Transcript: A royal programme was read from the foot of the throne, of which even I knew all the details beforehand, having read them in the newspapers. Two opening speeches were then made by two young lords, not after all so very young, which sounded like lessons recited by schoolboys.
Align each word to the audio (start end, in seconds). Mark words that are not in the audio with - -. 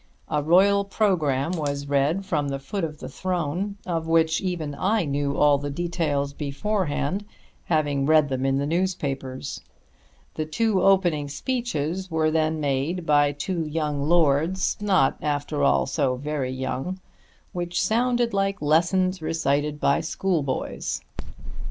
A 0.29 0.41
royal 0.41 0.83
programme 0.83 1.51
was 1.51 1.85
read 1.87 2.25
from 2.25 2.47
the 2.47 2.57
foot 2.57 2.83
of 2.83 2.97
the 2.97 3.07
throne, 3.07 3.77
of 3.85 4.07
which 4.07 4.41
even 4.41 4.73
I 4.73 5.05
knew 5.05 5.37
all 5.37 5.59
the 5.59 5.69
details 5.69 6.33
beforehand, 6.33 7.23
having 7.65 8.07
read 8.07 8.27
them 8.27 8.43
in 8.43 8.57
the 8.57 8.65
newspapers. 8.65 9.61
Two 10.49 10.81
opening 10.81 11.29
speeches 11.29 12.09
were 12.09 12.31
then 12.31 12.59
made 12.59 13.05
by 13.05 13.31
two 13.31 13.61
young 13.63 14.01
lords, 14.01 14.75
not 14.81 15.17
after 15.21 15.63
all 15.63 15.85
so 15.85 16.15
very 16.15 16.51
young, 16.51 16.99
which 17.53 17.79
sounded 17.79 18.33
like 18.33 18.59
lessons 18.59 19.21
recited 19.21 19.79
by 19.79 20.01
schoolboys. 20.01 21.01